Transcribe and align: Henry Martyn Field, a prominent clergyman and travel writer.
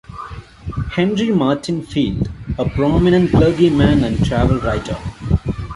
Henry 0.95 1.29
Martyn 1.31 1.83
Field, 1.83 2.27
a 2.57 2.67
prominent 2.67 3.29
clergyman 3.29 4.03
and 4.03 4.25
travel 4.25 4.57
writer. 4.57 4.97